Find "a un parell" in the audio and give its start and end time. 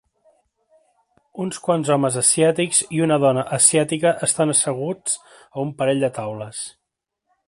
5.43-6.03